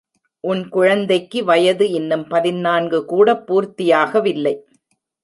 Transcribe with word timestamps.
உன் 0.43 0.69
குழந்தைக்கு 0.69 1.43
வயது 1.43 1.89
இன்னும் 1.89 2.27
பதினான்கு 2.27 3.05
கூடப் 3.05 3.45
பூர்த்தியாக 3.47 4.21
வில்லை. 4.21 4.55